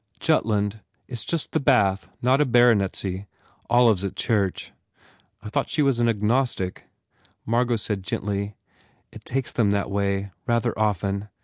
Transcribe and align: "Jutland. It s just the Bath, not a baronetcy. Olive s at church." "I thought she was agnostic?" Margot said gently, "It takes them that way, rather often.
"Jutland. 0.19 0.79
It 1.07 1.11
s 1.13 1.23
just 1.23 1.51
the 1.51 1.59
Bath, 1.59 2.07
not 2.23 2.41
a 2.41 2.45
baronetcy. 2.47 3.27
Olive 3.69 3.99
s 3.99 4.03
at 4.03 4.15
church." 4.15 4.71
"I 5.43 5.49
thought 5.49 5.69
she 5.69 5.83
was 5.83 6.01
agnostic?" 6.01 6.85
Margot 7.45 7.75
said 7.75 8.01
gently, 8.01 8.55
"It 9.11 9.25
takes 9.25 9.51
them 9.51 9.69
that 9.69 9.91
way, 9.91 10.31
rather 10.47 10.73
often. 10.75 11.29